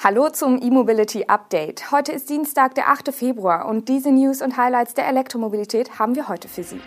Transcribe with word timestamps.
Hallo 0.00 0.28
zum 0.28 0.62
E-Mobility 0.62 1.24
Update. 1.26 1.90
Heute 1.90 2.12
ist 2.12 2.30
Dienstag, 2.30 2.76
der 2.76 2.88
8. 2.88 3.12
Februar 3.12 3.66
und 3.66 3.88
diese 3.88 4.12
News 4.12 4.42
und 4.42 4.56
Highlights 4.56 4.94
der 4.94 5.08
Elektromobilität 5.08 5.98
haben 5.98 6.14
wir 6.14 6.28
heute 6.28 6.46
für 6.46 6.62
Sie. 6.62 6.80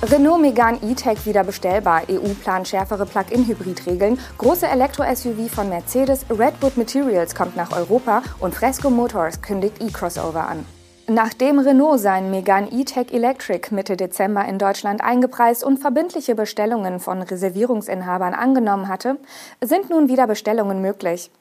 Renault 0.00 0.40
Megane 0.40 0.78
E-Tech 0.80 1.26
wieder 1.26 1.42
bestellbar, 1.42 2.02
EU 2.08 2.34
plant 2.40 2.68
schärfere 2.68 3.04
Plug-in-Hybrid-Regeln, 3.04 4.20
große 4.38 4.68
Elektro-SUV 4.68 5.52
von 5.52 5.68
Mercedes, 5.68 6.24
Redwood 6.30 6.76
Materials 6.76 7.34
kommt 7.34 7.56
nach 7.56 7.72
Europa 7.72 8.22
und 8.38 8.54
Fresco 8.54 8.90
Motors 8.90 9.42
kündigt 9.42 9.82
E-Crossover 9.82 10.46
an. 10.46 10.64
Nachdem 11.08 11.58
Renault 11.58 11.98
seinen 11.98 12.30
Megane 12.30 12.70
E-Tech 12.70 13.12
Electric 13.12 13.74
Mitte 13.74 13.96
Dezember 13.96 14.44
in 14.44 14.58
Deutschland 14.58 15.02
eingepreist 15.02 15.64
und 15.64 15.78
verbindliche 15.78 16.36
Bestellungen 16.36 17.00
von 17.00 17.22
Reservierungsinhabern 17.22 18.34
angenommen 18.34 18.86
hatte, 18.86 19.18
sind 19.60 19.90
nun 19.90 20.08
wieder 20.08 20.28
Bestellungen 20.28 20.80
möglich. 20.80 21.32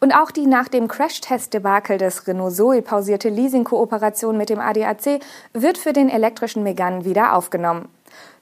Und 0.00 0.14
auch 0.14 0.30
die 0.30 0.46
nach 0.46 0.68
dem 0.68 0.88
Crash-Test-Debakel 0.88 1.98
des 1.98 2.26
Renault 2.26 2.54
Zoe 2.54 2.80
pausierte 2.80 3.28
Leasing-Kooperation 3.28 4.38
mit 4.38 4.48
dem 4.48 4.58
ADAC 4.58 5.20
wird 5.52 5.76
für 5.76 5.92
den 5.92 6.08
elektrischen 6.08 6.62
Megane 6.62 7.04
wieder 7.04 7.34
aufgenommen. 7.34 7.88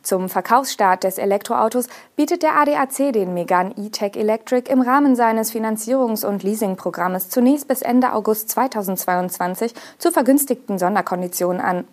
Zum 0.03 0.29
Verkaufsstart 0.29 1.05
des 1.05 1.19
Elektroautos 1.19 1.87
bietet 2.17 2.43
der 2.43 2.55
ADAC 2.57 3.13
den 3.13 3.35
Megane 3.35 3.75
E-Tech 3.77 4.17
Electric 4.17 4.71
im 4.71 4.81
Rahmen 4.81 5.17
seines 5.17 5.53
Finanzierungs- 5.53 6.25
und 6.25 6.43
Leasingprogrammes 6.43 7.29
zunächst 7.29 7.69
bis 7.69 7.83
Ende 7.83 8.13
August 8.13 8.49
2022 8.51 9.75
zu 9.99 10.11
vergünstigten 10.11 10.79
Sonderkonditionen 10.79 11.61
an. 11.61 11.85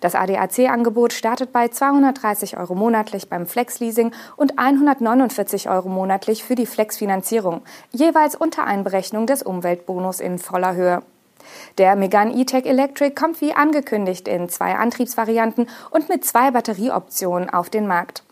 Das 0.00 0.14
ADAC-Angebot 0.14 1.12
startet 1.12 1.52
bei 1.52 1.68
230 1.68 2.56
Euro 2.58 2.74
monatlich 2.74 3.28
beim 3.28 3.46
Flex-Leasing 3.46 4.12
und 4.36 4.58
149 4.58 5.68
Euro 5.68 5.88
monatlich 5.88 6.44
für 6.44 6.54
die 6.54 6.66
Flex-Finanzierung, 6.66 7.62
jeweils 7.90 8.34
unter 8.34 8.64
Einberechnung 8.64 9.26
des 9.26 9.42
Umweltbonus 9.42 10.20
in 10.20 10.38
voller 10.38 10.74
Höhe. 10.74 11.02
Der 11.78 11.96
Megane 11.96 12.34
E-Tech 12.34 12.66
Electric 12.66 13.14
kommt 13.14 13.40
wie 13.40 13.54
angekündigt 13.54 14.28
in 14.28 14.48
zwei 14.48 14.74
Antriebsvarianten 14.74 15.68
und 15.90 16.08
mit 16.08 16.24
zwei 16.24 16.50
Batterieoptionen 16.50 17.50
auf 17.50 17.70
den 17.70 17.86
Markt. 17.86 18.22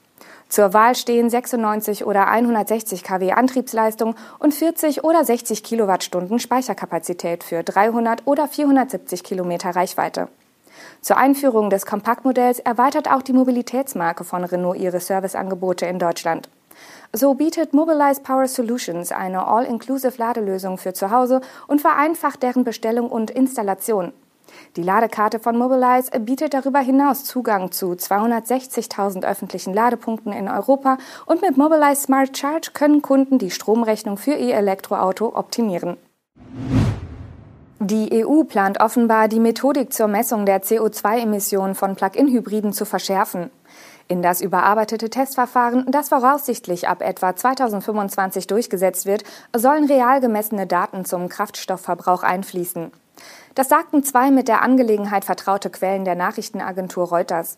Zur 0.49 0.75
Wahl 0.75 0.95
stehen 0.95 1.31
96 1.31 2.05
oder 2.05 2.29
160 2.29 3.05
kW 3.05 3.33
Antriebsleistung 3.33 4.15
und 4.39 4.53
40 4.53 5.03
oder 5.03 5.25
60 5.25 5.65
Kilowattstunden 5.65 6.39
Speicherkapazität 6.39 7.43
für 7.43 7.63
300 7.63 8.27
oder 8.27 8.47
470 8.49 9.25
Kilometer 9.25 9.71
Reichweite. 9.71 10.29
Zur 11.01 11.17
Einführung 11.17 11.71
des 11.71 11.87
Kompaktmodells 11.87 12.59
erweitert 12.59 13.11
auch 13.11 13.23
die 13.23 13.33
Mobilitätsmarke 13.33 14.25
von 14.25 14.45
Renault 14.45 14.79
ihre 14.79 15.01
Serviceangebote 15.01 15.87
in 15.87 15.99
Deutschland. 15.99 16.51
So 17.15 17.35
bietet 17.35 17.75
Mobilize 17.75 18.23
Power 18.23 18.49
Solutions 18.49 19.13
eine 19.13 19.47
all-inclusive 19.47 20.17
Ladelösung 20.17 20.79
für 20.79 20.95
zu 20.95 21.11
Hause 21.11 21.43
und 21.67 21.83
vereinfacht 21.83 22.43
deren 22.43 22.65
Bestellung 22.65 23.11
und 23.11 23.31
Installation. 23.31 24.15
Die 24.77 24.83
Ladekarte 24.83 25.39
von 25.39 25.59
Mobilize 25.59 26.11
bietet 26.21 26.55
darüber 26.55 26.81
hinaus 26.81 27.25
Zugang 27.25 27.71
zu 27.71 27.93
260.000 27.93 29.27
öffentlichen 29.27 29.75
Ladepunkten 29.75 30.33
in 30.33 30.49
Europa 30.49 30.97
und 31.27 31.43
mit 31.43 31.59
Mobilize 31.59 32.01
Smart 32.01 32.37
Charge 32.37 32.71
können 32.73 33.03
Kunden 33.03 33.39
die 33.39 33.51
Stromrechnung 33.51 34.17
für 34.17 34.35
ihr 34.35 34.55
Elektroauto 34.55 35.37
optimieren. 35.37 35.99
Die 37.79 38.25
EU 38.25 38.45
plant 38.45 38.81
offenbar, 38.81 39.29
die 39.29 39.41
Methodik 39.41 39.93
zur 39.93 40.07
Messung 40.07 40.47
der 40.47 40.63
CO2-Emissionen 40.63 41.75
von 41.75 41.95
Plug-in-Hybriden 41.97 42.73
zu 42.73 42.85
verschärfen. 42.87 43.51
In 44.13 44.21
das 44.21 44.43
überarbeitete 44.43 45.09
Testverfahren, 45.09 45.87
das 45.91 46.11
voraussichtlich 46.11 46.87
ab 46.87 47.01
etwa 47.01 47.35
2025 47.35 48.47
durchgesetzt 48.47 49.07
wird, 49.07 49.25
sollen 49.57 49.87
real 49.87 50.21
gemessene 50.21 50.67
Daten 50.67 51.07
zum 51.07 51.31
Kraftstoffverbrauch 51.31 52.23
einfließen. 52.23 52.93
Das 53.55 53.71
sagten 53.71 54.05
zwei 54.05 54.31
mit 54.31 54.49
der 54.49 54.61
Angelegenheit 54.61 55.25
vertraute 55.25 55.71
Quellen 55.71 56.05
der 56.05 56.15
Nachrichtenagentur 56.15 57.09
Reuters. 57.09 57.57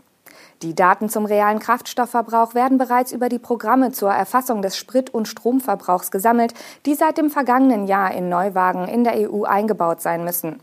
Die 0.63 0.77
Daten 0.77 1.09
zum 1.09 1.27
realen 1.27 1.59
Kraftstoffverbrauch 1.59 2.55
werden 2.55 2.79
bereits 2.79 3.11
über 3.11 3.29
die 3.29 3.41
Programme 3.41 3.91
zur 3.91 4.13
Erfassung 4.13 4.63
des 4.63 4.77
Sprit- 4.77 5.13
und 5.13 5.27
Stromverbrauchs 5.27 6.13
gesammelt, 6.13 6.55
die 6.87 6.95
seit 6.95 7.19
dem 7.19 7.31
vergangenen 7.31 7.89
Jahr 7.89 8.15
in 8.15 8.29
Neuwagen 8.29 8.87
in 8.87 9.03
der 9.03 9.29
EU 9.29 9.43
eingebaut 9.43 10.01
sein 10.01 10.23
müssen. 10.23 10.61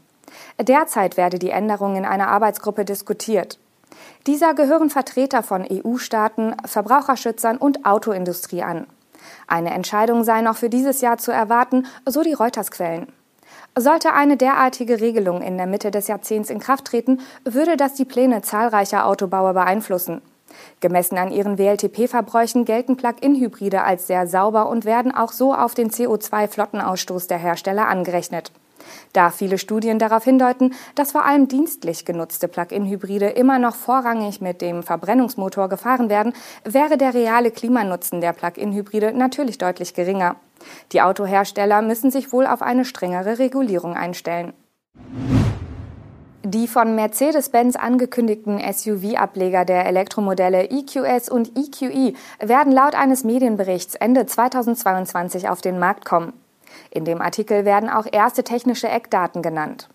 Derzeit 0.57 1.17
werde 1.17 1.37
die 1.37 1.49
Änderung 1.49 1.97
in 1.97 2.05
einer 2.05 2.29
Arbeitsgruppe 2.29 2.85
diskutiert. 2.85 3.59
Dieser 4.27 4.53
gehören 4.53 4.89
Vertreter 4.89 5.43
von 5.43 5.65
EU-Staaten, 5.69 6.55
Verbraucherschützern 6.65 7.57
und 7.57 7.85
Autoindustrie 7.85 8.63
an. 8.63 8.87
Eine 9.47 9.71
Entscheidung 9.71 10.23
sei 10.23 10.41
noch 10.41 10.57
für 10.57 10.69
dieses 10.69 11.01
Jahr 11.01 11.17
zu 11.17 11.31
erwarten, 11.31 11.85
so 12.05 12.21
die 12.21 12.33
Reuters-Quellen. 12.33 13.07
Sollte 13.77 14.13
eine 14.13 14.37
derartige 14.37 14.99
Regelung 14.99 15.41
in 15.41 15.57
der 15.57 15.67
Mitte 15.67 15.91
des 15.91 16.07
Jahrzehnts 16.07 16.49
in 16.49 16.59
Kraft 16.59 16.85
treten, 16.85 17.19
würde 17.43 17.77
das 17.77 17.93
die 17.93 18.05
Pläne 18.05 18.41
zahlreicher 18.41 19.05
Autobauer 19.05 19.53
beeinflussen. 19.53 20.21
Gemessen 20.81 21.17
an 21.17 21.31
ihren 21.31 21.57
WLTP-Verbräuchen 21.57 22.65
gelten 22.65 22.97
Plug-in-Hybride 22.97 23.83
als 23.83 24.07
sehr 24.07 24.27
sauber 24.27 24.67
und 24.67 24.85
werden 24.85 25.15
auch 25.15 25.31
so 25.31 25.53
auf 25.53 25.73
den 25.73 25.89
CO2-Flottenausstoß 25.89 27.27
der 27.27 27.37
Hersteller 27.37 27.87
angerechnet. 27.87 28.51
Da 29.13 29.29
viele 29.29 29.57
Studien 29.57 29.99
darauf 29.99 30.23
hindeuten, 30.23 30.73
dass 30.95 31.11
vor 31.11 31.25
allem 31.25 31.47
dienstlich 31.47 32.05
genutzte 32.05 32.47
Plug-in-Hybride 32.47 33.29
immer 33.29 33.59
noch 33.59 33.75
vorrangig 33.75 34.41
mit 34.41 34.61
dem 34.61 34.83
Verbrennungsmotor 34.83 35.69
gefahren 35.69 36.09
werden, 36.09 36.33
wäre 36.63 36.97
der 36.97 37.13
reale 37.13 37.51
Klimanutzen 37.51 38.21
der 38.21 38.33
Plug-in-Hybride 38.33 39.13
natürlich 39.13 39.57
deutlich 39.57 39.93
geringer. 39.93 40.35
Die 40.91 41.01
Autohersteller 41.01 41.81
müssen 41.81 42.11
sich 42.11 42.31
wohl 42.31 42.45
auf 42.45 42.61
eine 42.61 42.85
strengere 42.85 43.39
Regulierung 43.39 43.95
einstellen. 43.95 44.53
Die 46.43 46.67
von 46.67 46.95
Mercedes-Benz 46.95 47.75
angekündigten 47.75 48.59
SUV-Ableger 48.59 49.63
der 49.63 49.85
Elektromodelle 49.85 50.69
EQS 50.69 51.29
und 51.29 51.51
EQE 51.57 52.13
werden 52.39 52.73
laut 52.73 52.95
eines 52.95 53.23
Medienberichts 53.23 53.93
Ende 53.95 54.25
2022 54.25 55.49
auf 55.49 55.61
den 55.61 55.77
Markt 55.77 56.03
kommen. 56.03 56.33
In 56.89 57.05
dem 57.05 57.21
Artikel 57.21 57.65
werden 57.65 57.89
auch 57.89 58.05
erste 58.11 58.43
technische 58.43 58.89
Eckdaten 58.89 59.41
genannt. 59.41 59.89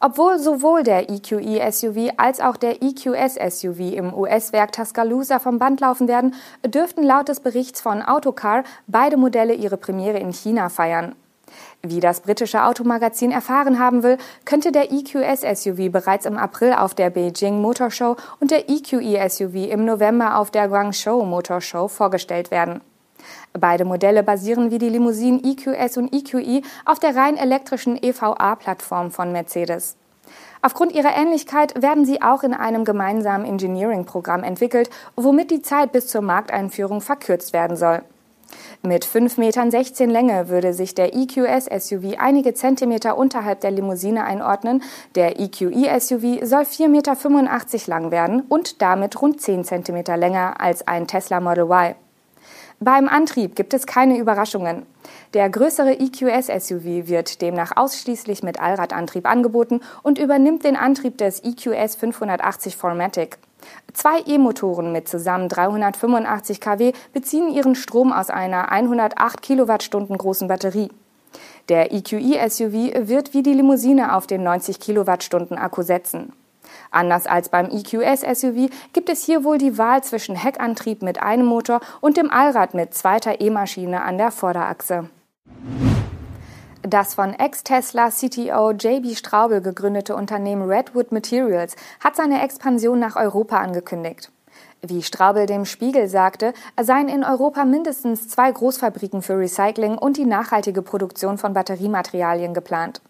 Obwohl 0.00 0.38
sowohl 0.38 0.84
der 0.84 1.10
EQE 1.10 1.72
SUV 1.72 2.12
als 2.16 2.40
auch 2.40 2.56
der 2.56 2.82
EQS 2.82 3.34
SUV 3.34 3.80
im 3.80 4.14
US-Werk 4.14 4.70
Tuscaloosa 4.70 5.40
vom 5.40 5.58
Band 5.58 5.80
laufen 5.80 6.06
werden, 6.06 6.34
dürften 6.64 7.02
laut 7.02 7.28
des 7.28 7.40
Berichts 7.40 7.80
von 7.80 8.02
Autocar 8.02 8.62
beide 8.86 9.16
Modelle 9.16 9.54
ihre 9.54 9.76
Premiere 9.76 10.18
in 10.18 10.32
China 10.32 10.68
feiern. 10.68 11.16
Wie 11.82 11.98
das 11.98 12.20
britische 12.20 12.64
Automagazin 12.64 13.32
erfahren 13.32 13.78
haben 13.78 14.02
will, 14.02 14.18
könnte 14.44 14.70
der 14.70 14.92
EQS 14.92 15.40
SUV 15.62 15.90
bereits 15.90 16.26
im 16.26 16.36
April 16.36 16.74
auf 16.74 16.94
der 16.94 17.10
Beijing 17.10 17.60
Motor 17.60 17.90
Show 17.90 18.16
und 18.38 18.50
der 18.50 18.68
EQE 18.68 19.28
SUV 19.28 19.54
im 19.70 19.84
November 19.84 20.38
auf 20.38 20.50
der 20.50 20.68
Guangzhou 20.68 21.24
Motor 21.24 21.60
Show 21.60 21.88
vorgestellt 21.88 22.50
werden. 22.50 22.80
Beide 23.52 23.84
Modelle 23.84 24.22
basieren 24.22 24.70
wie 24.70 24.78
die 24.78 24.88
Limousinen 24.88 25.42
EQS 25.44 25.96
und 25.96 26.14
EQE 26.14 26.62
auf 26.84 26.98
der 26.98 27.16
rein 27.16 27.36
elektrischen 27.36 27.96
EVA-Plattform 28.02 29.10
von 29.10 29.32
Mercedes. 29.32 29.96
Aufgrund 30.60 30.92
ihrer 30.92 31.16
Ähnlichkeit 31.16 31.80
werden 31.80 32.04
sie 32.04 32.20
auch 32.20 32.42
in 32.42 32.52
einem 32.52 32.84
gemeinsamen 32.84 33.46
Engineering-Programm 33.46 34.42
entwickelt, 34.42 34.90
womit 35.16 35.50
die 35.50 35.62
Zeit 35.62 35.92
bis 35.92 36.08
zur 36.08 36.22
Markteinführung 36.22 37.00
verkürzt 37.00 37.52
werden 37.52 37.76
soll. 37.76 38.02
Mit 38.82 39.04
5,16 39.04 39.40
Metern 39.40 40.10
Länge 40.10 40.48
würde 40.48 40.72
sich 40.72 40.94
der 40.94 41.14
EQS-SUV 41.14 42.18
einige 42.18 42.54
Zentimeter 42.54 43.16
unterhalb 43.18 43.60
der 43.60 43.70
Limousine 43.70 44.24
einordnen. 44.24 44.82
Der 45.14 45.38
EQE-SUV 45.38 46.46
soll 46.46 46.62
4,85 46.62 46.88
Meter 46.88 47.16
lang 47.86 48.10
werden 48.10 48.42
und 48.48 48.80
damit 48.80 49.20
rund 49.20 49.40
10 49.40 49.64
Zentimeter 49.64 50.16
länger 50.16 50.60
als 50.60 50.86
ein 50.88 51.06
Tesla 51.06 51.40
Model 51.40 51.64
Y. 51.64 51.94
Beim 52.80 53.08
Antrieb 53.08 53.56
gibt 53.56 53.74
es 53.74 53.86
keine 53.86 54.18
Überraschungen. 54.18 54.86
Der 55.34 55.50
größere 55.50 55.98
EQS-SUV 55.98 57.08
wird 57.08 57.42
demnach 57.42 57.72
ausschließlich 57.76 58.44
mit 58.44 58.60
Allradantrieb 58.60 59.28
angeboten 59.28 59.80
und 60.04 60.16
übernimmt 60.16 60.62
den 60.62 60.76
Antrieb 60.76 61.18
des 61.18 61.42
EQS 61.42 61.96
580 61.96 62.76
Formatic. 62.76 63.38
Zwei 63.92 64.20
E-Motoren 64.26 64.92
mit 64.92 65.08
zusammen 65.08 65.48
385 65.48 66.60
kW 66.60 66.92
beziehen 67.12 67.50
ihren 67.50 67.74
Strom 67.74 68.12
aus 68.12 68.30
einer 68.30 68.70
108 68.70 69.42
Kilowattstunden 69.42 70.16
großen 70.16 70.46
Batterie. 70.46 70.90
Der 71.68 71.92
EQE-SUV 71.92 73.08
wird 73.08 73.34
wie 73.34 73.42
die 73.42 73.54
Limousine 73.54 74.14
auf 74.14 74.28
den 74.28 74.44
90 74.44 74.78
Kilowattstunden 74.78 75.58
Akku 75.58 75.82
setzen. 75.82 76.32
Anders 76.90 77.26
als 77.26 77.48
beim 77.48 77.70
EQS-SUV 77.70 78.70
gibt 78.92 79.08
es 79.08 79.24
hier 79.24 79.44
wohl 79.44 79.58
die 79.58 79.78
Wahl 79.78 80.02
zwischen 80.02 80.36
Heckantrieb 80.36 81.02
mit 81.02 81.22
einem 81.22 81.46
Motor 81.46 81.80
und 82.00 82.16
dem 82.16 82.30
Allrad 82.30 82.74
mit 82.74 82.94
zweiter 82.94 83.40
E-Maschine 83.40 84.02
an 84.02 84.18
der 84.18 84.30
Vorderachse. 84.30 85.10
Das 86.82 87.14
von 87.14 87.34
Ex-Tesla-CTO 87.34 88.70
JB 88.70 89.16
Straubel 89.16 89.60
gegründete 89.60 90.14
Unternehmen 90.14 90.70
Redwood 90.70 91.12
Materials 91.12 91.76
hat 92.02 92.16
seine 92.16 92.42
Expansion 92.42 92.98
nach 92.98 93.16
Europa 93.16 93.58
angekündigt. 93.58 94.30
Wie 94.80 95.02
Straubel 95.02 95.46
dem 95.46 95.64
Spiegel 95.64 96.08
sagte, 96.08 96.54
seien 96.80 97.08
in 97.08 97.24
Europa 97.24 97.64
mindestens 97.64 98.28
zwei 98.28 98.52
Großfabriken 98.52 99.22
für 99.22 99.36
Recycling 99.36 99.98
und 99.98 100.16
die 100.16 100.24
nachhaltige 100.24 100.82
Produktion 100.82 101.36
von 101.36 101.52
Batteriematerialien 101.52 102.54
geplant. 102.54 103.02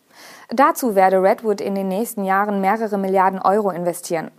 Dazu 0.49 0.95
werde 0.95 1.23
Redwood 1.23 1.61
in 1.61 1.75
den 1.75 1.89
nächsten 1.89 2.25
Jahren 2.25 2.61
mehrere 2.61 2.99
Milliarden 2.99 3.41
Euro 3.41 3.71
investieren. 3.71 4.31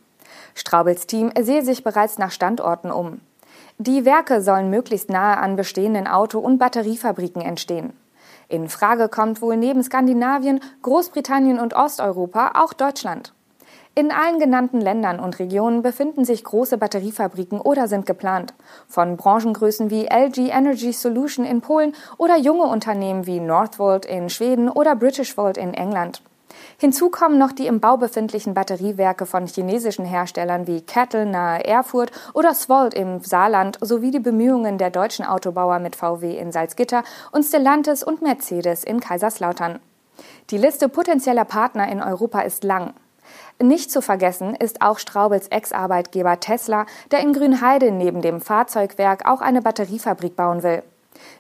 Straubels 0.56 1.08
Team 1.08 1.32
sehe 1.40 1.64
sich 1.64 1.84
bereits 1.84 2.18
nach 2.18 2.32
Standorten 2.32 2.92
um. 2.92 3.22
Die 3.78 4.04
Werke 4.04 4.42
sollen 4.42 4.70
möglichst 4.70 5.10
nahe 5.10 5.38
an 5.38 5.56
bestehenden 5.56 6.08
Auto- 6.08 6.40
und 6.40 6.58
Batteriefabriken 6.58 7.42
entstehen. 7.42 7.94
In 8.50 8.68
Frage 8.68 9.10
kommt 9.10 9.42
wohl 9.42 9.56
neben 9.56 9.84
Skandinavien, 9.84 10.60
Großbritannien 10.82 11.60
und 11.60 11.76
Osteuropa 11.76 12.54
auch 12.56 12.74
Deutschland. 12.74 13.34
In 13.96 14.12
allen 14.12 14.40
genannten 14.40 14.80
Ländern 14.80 15.20
und 15.20 15.40
Regionen 15.40 15.82
befinden 15.82 16.24
sich 16.24 16.44
große 16.44 16.78
Batteriefabriken 16.78 17.60
oder 17.60 17.88
sind 17.88 18.06
geplant. 18.06 18.54
Von 18.88 19.18
Branchengrößen 19.18 19.90
wie 19.90 20.06
LG 20.06 20.50
Energy 20.52 20.94
Solution 20.94 21.46
in 21.46 21.62
Polen 21.62 21.94
oder 22.18 22.38
junge 22.38 22.64
Unternehmen 22.64 23.26
wie 23.26 23.40
Northvolt 23.40 24.06
in 24.06 24.30
Schweden 24.30 24.70
oder 24.70 24.96
Britishvolt 24.96 25.58
in 25.58 25.74
England. 25.74 26.22
Hinzu 26.78 27.10
kommen 27.10 27.38
noch 27.38 27.52
die 27.52 27.68
im 27.68 27.80
Bau 27.80 27.98
befindlichen 27.98 28.54
Batteriewerke 28.54 29.26
von 29.26 29.48
chinesischen 29.48 30.06
Herstellern 30.06 30.68
wie 30.68 30.82
Kettle 30.82 31.26
nahe 31.26 31.66
Erfurt 31.66 32.12
oder 32.34 32.54
Svolt 32.54 32.94
im 32.94 33.22
Saarland 33.22 33.78
sowie 33.82 34.12
die 34.12 34.20
Bemühungen 34.20 34.78
der 34.78 34.90
deutschen 34.90 35.26
Autobauer 35.26 35.80
mit 35.80 35.96
VW 35.96 36.38
in 36.38 36.52
Salzgitter 36.52 37.04
und 37.32 37.44
Stellantis 37.44 38.04
und 38.04 38.22
Mercedes 38.22 38.84
in 38.84 39.00
Kaiserslautern. 39.00 39.80
Die 40.50 40.58
Liste 40.58 40.90
potenzieller 40.90 41.46
Partner 41.46 41.92
in 41.92 42.02
Europa 42.02 42.42
ist 42.42 42.64
lang. 42.64 42.94
Nicht 43.62 43.92
zu 43.92 44.02
vergessen 44.02 44.56
ist 44.56 44.82
auch 44.82 45.00
Straubels 45.00 45.48
Ex-Arbeitgeber 45.48 46.40
Tesla, 46.40 46.86
der 47.12 47.20
in 47.20 47.34
Grünheide 47.34 47.92
neben 47.92 48.22
dem 48.22 48.40
Fahrzeugwerk 48.40 49.28
auch 49.28 49.42
eine 49.42 49.62
Batteriefabrik 49.62 50.36
bauen 50.36 50.64
will. 50.64 50.82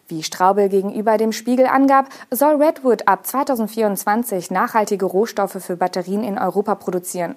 Wie 0.08 0.24
Straubel 0.24 0.70
gegenüber 0.70 1.18
dem 1.18 1.32
Spiegel 1.32 1.68
angab, 1.68 2.10
soll 2.32 2.62
Redwood 2.62 3.08
ab 3.08 3.26
2024 3.26 4.52
nachhaltige 4.52 5.06
Rohstoffe 5.06 5.64
für 5.64 5.78
Batterien 5.78 6.24
in 6.24 6.38
Europa 6.38 6.76
produzieren. 6.76 7.36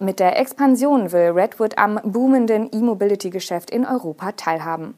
Mit 0.00 0.20
der 0.20 0.38
Expansion 0.38 1.12
will 1.12 1.30
Redwood 1.30 1.78
am 1.78 2.00
boomenden 2.04 2.68
E-Mobility-Geschäft 2.72 3.70
in 3.70 3.86
Europa 3.86 4.32
teilhaben. 4.32 4.94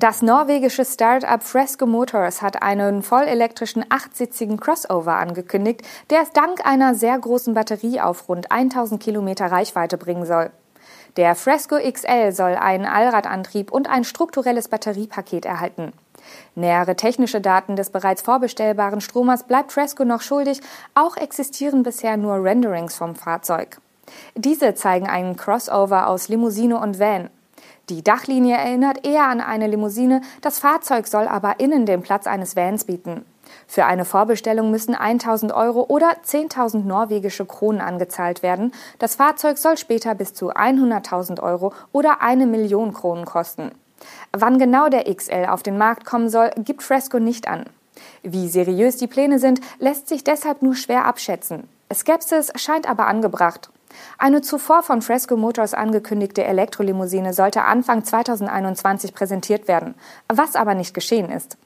Das 0.00 0.22
norwegische 0.22 0.84
Start-up 0.84 1.42
Fresco 1.42 1.84
Motors 1.84 2.40
hat 2.40 2.62
einen 2.62 3.02
vollelektrischen 3.02 3.84
achtsitzigen 3.88 4.60
Crossover 4.60 5.16
angekündigt, 5.16 5.82
der 6.10 6.22
es 6.22 6.30
dank 6.30 6.64
einer 6.64 6.94
sehr 6.94 7.18
großen 7.18 7.52
Batterie 7.52 8.00
auf 8.00 8.28
rund 8.28 8.52
1000 8.52 9.02
Kilometer 9.02 9.50
Reichweite 9.50 9.98
bringen 9.98 10.24
soll. 10.24 10.50
Der 11.16 11.34
Fresco 11.34 11.74
XL 11.78 12.30
soll 12.30 12.54
einen 12.54 12.86
Allradantrieb 12.86 13.72
und 13.72 13.90
ein 13.90 14.04
strukturelles 14.04 14.68
Batteriepaket 14.68 15.44
erhalten. 15.44 15.92
Nähere 16.54 16.94
technische 16.94 17.40
Daten 17.40 17.74
des 17.74 17.90
bereits 17.90 18.22
vorbestellbaren 18.22 19.00
Stromers 19.00 19.48
bleibt 19.48 19.72
Fresco 19.72 20.04
noch 20.04 20.22
schuldig, 20.22 20.60
auch 20.94 21.16
existieren 21.16 21.82
bisher 21.82 22.16
nur 22.16 22.40
Renderings 22.44 22.94
vom 22.94 23.16
Fahrzeug. 23.16 23.80
Diese 24.36 24.74
zeigen 24.74 25.08
einen 25.08 25.34
Crossover 25.34 26.06
aus 26.06 26.28
Limousine 26.28 26.78
und 26.78 27.00
Van. 27.00 27.30
Die 27.88 28.02
Dachlinie 28.02 28.56
erinnert 28.56 29.06
eher 29.06 29.26
an 29.26 29.40
eine 29.40 29.66
Limousine, 29.66 30.20
das 30.42 30.58
Fahrzeug 30.58 31.06
soll 31.06 31.26
aber 31.26 31.60
innen 31.60 31.86
den 31.86 32.02
Platz 32.02 32.26
eines 32.26 32.54
Vans 32.54 32.84
bieten. 32.84 33.24
Für 33.66 33.86
eine 33.86 34.04
Vorbestellung 34.04 34.70
müssen 34.70 34.94
1000 34.94 35.52
Euro 35.52 35.86
oder 35.88 36.16
10.000 36.24 36.84
norwegische 36.84 37.46
Kronen 37.46 37.80
angezahlt 37.80 38.42
werden. 38.42 38.72
Das 38.98 39.16
Fahrzeug 39.16 39.58
soll 39.58 39.78
später 39.78 40.14
bis 40.14 40.34
zu 40.34 40.52
100.000 40.52 41.42
Euro 41.42 41.72
oder 41.92 42.20
eine 42.22 42.46
Million 42.46 42.92
Kronen 42.92 43.24
kosten. 43.24 43.72
Wann 44.32 44.58
genau 44.58 44.88
der 44.88 45.12
XL 45.12 45.46
auf 45.48 45.62
den 45.62 45.78
Markt 45.78 46.04
kommen 46.04 46.28
soll, 46.28 46.50
gibt 46.58 46.82
Fresco 46.82 47.18
nicht 47.18 47.48
an. 47.48 47.64
Wie 48.22 48.48
seriös 48.48 48.96
die 48.96 49.06
Pläne 49.06 49.38
sind, 49.38 49.60
lässt 49.78 50.08
sich 50.08 50.24
deshalb 50.24 50.62
nur 50.62 50.76
schwer 50.76 51.04
abschätzen. 51.04 51.68
Skepsis 51.92 52.52
scheint 52.56 52.88
aber 52.88 53.06
angebracht. 53.06 53.70
Eine 54.18 54.42
zuvor 54.42 54.82
von 54.82 55.02
Fresco 55.02 55.36
Motors 55.36 55.74
angekündigte 55.74 56.44
Elektrolimousine 56.44 57.32
sollte 57.32 57.62
Anfang 57.62 58.04
2021 58.04 59.14
präsentiert 59.14 59.68
werden, 59.68 59.94
was 60.28 60.56
aber 60.56 60.74
nicht 60.74 60.94
geschehen 60.94 61.30
ist. 61.30 61.58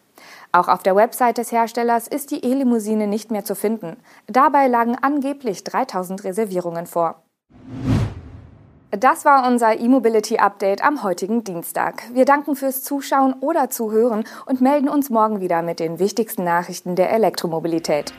Auch 0.52 0.69
auf 0.69 0.82
der 0.82 0.94
Website 0.94 1.38
des 1.38 1.50
Herstellers 1.50 2.06
ist 2.06 2.30
die 2.30 2.44
E-Limousine 2.44 3.06
nicht 3.06 3.30
mehr 3.30 3.44
zu 3.44 3.54
finden. 3.54 3.96
Dabei 4.26 4.66
lagen 4.66 4.96
angeblich 5.00 5.64
3000 5.64 6.24
Reservierungen 6.24 6.86
vor. 6.86 7.22
Das 8.90 9.25
war 9.25 9.48
unser 9.48 9.80
E-Mobility 9.80 10.36
Update 10.36 10.84
am 10.84 11.02
heutigen 11.02 11.44
Dienstag. 11.44 12.02
Wir 12.12 12.26
danken 12.26 12.54
fürs 12.54 12.82
Zuschauen 12.82 13.32
oder 13.40 13.70
Zuhören 13.70 14.25
und 14.44 14.60
melden 14.60 14.90
uns 14.90 15.08
morgen 15.08 15.40
wieder 15.40 15.62
mit 15.62 15.80
den 15.80 15.98
wichtigsten 15.98 16.44
Nachrichten 16.44 16.94
der 16.94 17.10
Elektromobilität. 17.10 18.12